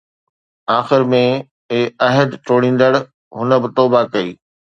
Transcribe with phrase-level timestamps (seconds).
[0.79, 1.19] آخر ۾،
[1.73, 2.91] اي عهد ٽوڙيندڙ،
[3.39, 4.29] هن به توبه ڪئي